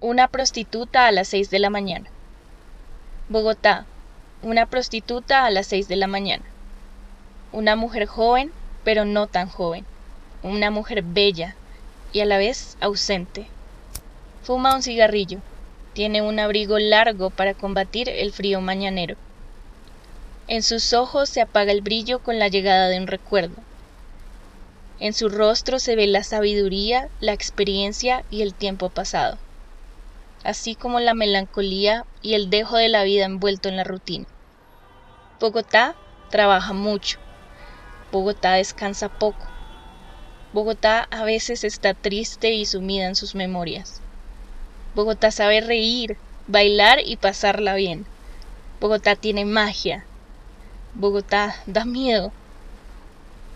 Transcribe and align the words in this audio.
Una 0.00 0.28
prostituta 0.28 1.06
a 1.06 1.12
las 1.12 1.28
6 1.28 1.50
de 1.50 1.58
la 1.60 1.70
mañana. 1.70 2.10
Bogotá. 3.30 3.86
Una 4.42 4.66
prostituta 4.66 5.46
a 5.46 5.50
las 5.50 5.68
6 5.68 5.88
de 5.88 5.96
la 5.96 6.08
mañana. 6.08 6.44
Una 7.52 7.74
mujer 7.74 8.04
joven, 8.04 8.52
pero 8.82 9.06
no 9.06 9.28
tan 9.28 9.48
joven. 9.48 9.86
Una 10.42 10.70
mujer 10.70 11.02
bella 11.02 11.54
y 12.12 12.20
a 12.20 12.26
la 12.26 12.36
vez 12.36 12.76
ausente. 12.80 13.46
Fuma 14.42 14.74
un 14.74 14.82
cigarrillo. 14.82 15.38
Tiene 15.94 16.20
un 16.20 16.38
abrigo 16.38 16.78
largo 16.78 17.30
para 17.30 17.54
combatir 17.54 18.10
el 18.10 18.32
frío 18.32 18.60
mañanero. 18.60 19.16
En 20.48 20.62
sus 20.62 20.92
ojos 20.92 21.30
se 21.30 21.40
apaga 21.40 21.72
el 21.72 21.80
brillo 21.80 22.18
con 22.18 22.38
la 22.38 22.48
llegada 22.48 22.88
de 22.88 22.98
un 22.98 23.06
recuerdo. 23.06 23.56
En 25.00 25.14
su 25.14 25.30
rostro 25.30 25.78
se 25.78 25.96
ve 25.96 26.08
la 26.08 26.24
sabiduría, 26.24 27.08
la 27.20 27.32
experiencia 27.32 28.24
y 28.30 28.42
el 28.42 28.52
tiempo 28.52 28.90
pasado 28.90 29.38
así 30.44 30.74
como 30.74 31.00
la 31.00 31.14
melancolía 31.14 32.04
y 32.22 32.34
el 32.34 32.50
dejo 32.50 32.76
de 32.76 32.88
la 32.88 33.02
vida 33.02 33.24
envuelto 33.24 33.68
en 33.68 33.76
la 33.76 33.84
rutina. 33.84 34.26
Bogotá 35.40 35.96
trabaja 36.30 36.72
mucho. 36.72 37.18
Bogotá 38.12 38.52
descansa 38.52 39.08
poco. 39.08 39.46
Bogotá 40.52 41.08
a 41.10 41.24
veces 41.24 41.64
está 41.64 41.94
triste 41.94 42.52
y 42.52 42.64
sumida 42.64 43.06
en 43.06 43.16
sus 43.16 43.34
memorias. 43.34 44.00
Bogotá 44.94 45.32
sabe 45.32 45.60
reír, 45.60 46.16
bailar 46.46 46.98
y 47.04 47.16
pasarla 47.16 47.74
bien. 47.74 48.06
Bogotá 48.80 49.16
tiene 49.16 49.44
magia. 49.44 50.04
Bogotá 50.94 51.56
da 51.66 51.84
miedo. 51.84 52.32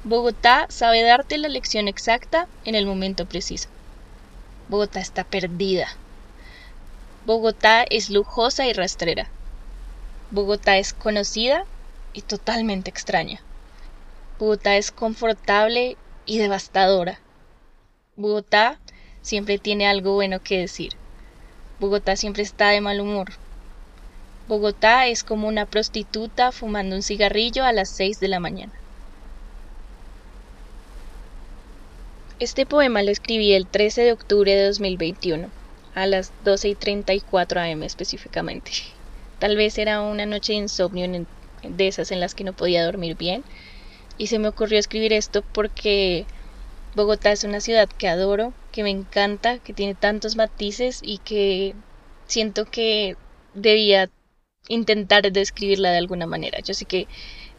Bogotá 0.02 0.66
sabe 0.70 1.02
darte 1.02 1.38
la 1.38 1.48
lección 1.48 1.86
exacta 1.86 2.48
en 2.64 2.74
el 2.74 2.86
momento 2.86 3.26
preciso. 3.26 3.68
Bogotá 4.68 5.00
está 5.00 5.22
perdida. 5.22 5.86
Bogotá 7.26 7.82
es 7.82 8.08
lujosa 8.08 8.66
y 8.66 8.72
rastrera. 8.72 9.28
Bogotá 10.30 10.78
es 10.78 10.94
conocida 10.94 11.64
y 12.12 12.22
totalmente 12.22 12.88
extraña. 12.90 13.40
Bogotá 14.38 14.76
es 14.76 14.90
confortable 14.92 15.96
y 16.24 16.38
devastadora. 16.38 17.18
Bogotá 18.16 18.78
siempre 19.20 19.58
tiene 19.58 19.86
algo 19.86 20.14
bueno 20.14 20.40
que 20.40 20.58
decir. 20.58 20.92
Bogotá 21.80 22.16
siempre 22.16 22.44
está 22.44 22.68
de 22.68 22.80
mal 22.80 23.00
humor. 23.00 23.32
Bogotá 24.46 25.06
es 25.08 25.22
como 25.22 25.48
una 25.48 25.66
prostituta 25.66 26.50
fumando 26.52 26.96
un 26.96 27.02
cigarrillo 27.02 27.64
a 27.64 27.72
las 27.72 27.90
6 27.90 28.20
de 28.20 28.28
la 28.28 28.40
mañana. 28.40 28.72
Este 32.38 32.64
poema 32.64 33.02
lo 33.02 33.10
escribí 33.10 33.52
el 33.52 33.66
13 33.66 34.02
de 34.02 34.12
octubre 34.12 34.54
de 34.54 34.66
2021 34.66 35.57
a 35.94 36.06
las 36.06 36.32
12 36.44 36.68
y 36.68 36.74
34 36.74 37.60
am 37.60 37.82
específicamente. 37.82 38.72
Tal 39.38 39.56
vez 39.56 39.78
era 39.78 40.00
una 40.02 40.26
noche 40.26 40.52
de 40.52 40.58
insomnio 40.58 41.26
de 41.62 41.88
esas 41.88 42.10
en 42.10 42.20
las 42.20 42.34
que 42.34 42.44
no 42.44 42.52
podía 42.52 42.84
dormir 42.84 43.16
bien 43.16 43.44
y 44.16 44.26
se 44.28 44.38
me 44.38 44.48
ocurrió 44.48 44.78
escribir 44.78 45.12
esto 45.12 45.42
porque 45.52 46.26
Bogotá 46.94 47.32
es 47.32 47.44
una 47.44 47.60
ciudad 47.60 47.88
que 47.88 48.08
adoro, 48.08 48.52
que 48.72 48.82
me 48.82 48.90
encanta, 48.90 49.58
que 49.60 49.72
tiene 49.72 49.94
tantos 49.94 50.36
matices 50.36 51.00
y 51.02 51.18
que 51.18 51.74
siento 52.26 52.64
que 52.66 53.14
debía 53.54 54.10
intentar 54.68 55.30
describirla 55.32 55.90
de 55.92 55.98
alguna 55.98 56.26
manera. 56.26 56.58
Yo 56.60 56.74
sé 56.74 56.84
que 56.86 57.06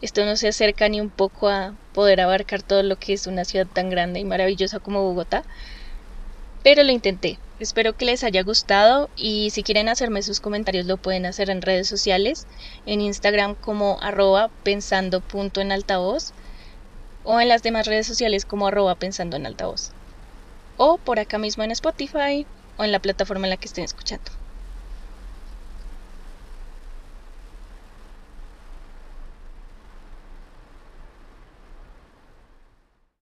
esto 0.01 0.25
no 0.25 0.35
se 0.37 0.49
acerca 0.49 0.89
ni 0.89 1.01
un 1.01 1.09
poco 1.11 1.49
a 1.49 1.75
poder 1.93 2.21
abarcar 2.21 2.63
todo 2.63 2.83
lo 2.83 2.97
que 2.97 3.13
es 3.13 3.27
una 3.27 3.45
ciudad 3.45 3.67
tan 3.67 3.89
grande 3.89 4.19
y 4.19 4.25
maravillosa 4.25 4.79
como 4.79 5.03
Bogotá, 5.03 5.43
pero 6.63 6.83
lo 6.83 6.91
intenté. 6.91 7.39
Espero 7.59 7.95
que 7.95 8.05
les 8.05 8.23
haya 8.23 8.41
gustado 8.43 9.09
y 9.15 9.49
si 9.51 9.63
quieren 9.63 9.89
hacerme 9.89 10.21
sus 10.23 10.39
comentarios 10.39 10.85
lo 10.85 10.97
pueden 10.97 11.25
hacer 11.25 11.49
en 11.49 11.61
redes 11.61 11.87
sociales, 11.87 12.47
en 12.85 13.01
Instagram 13.01 13.55
como 13.55 14.01
arroba 14.01 14.49
pensando 14.63 15.21
punto 15.21 15.61
en 15.61 15.71
altavoz 15.71 16.31
o 17.23 17.39
en 17.39 17.49
las 17.49 17.61
demás 17.61 17.85
redes 17.85 18.07
sociales 18.07 18.45
como 18.45 18.67
arroba 18.67 18.95
pensando 18.95 19.35
en 19.37 19.45
altavoz 19.45 19.91
o 20.79 20.97
por 20.97 21.19
acá 21.19 21.37
mismo 21.37 21.63
en 21.63 21.71
Spotify 21.71 22.47
o 22.77 22.85
en 22.85 22.93
la 22.93 23.01
plataforma 23.01 23.45
en 23.45 23.51
la 23.51 23.57
que 23.57 23.67
estén 23.67 23.83
escuchando. 23.83 24.31